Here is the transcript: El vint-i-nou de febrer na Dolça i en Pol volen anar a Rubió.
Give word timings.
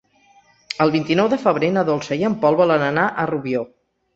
El 0.85 0.93
vint-i-nou 0.95 1.29
de 1.35 1.39
febrer 1.45 1.69
na 1.77 1.85
Dolça 1.91 2.17
i 2.23 2.27
en 2.31 2.39
Pol 2.47 2.61
volen 2.63 2.87
anar 2.89 3.07
a 3.25 3.31
Rubió. 3.35 3.63